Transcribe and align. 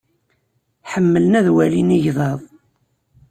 Ḥemmlen 0.91 1.37
ad 1.39 1.47
walin 1.55 1.95
igḍaḍ. 1.97 2.39